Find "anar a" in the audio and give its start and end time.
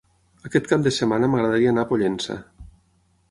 1.73-1.91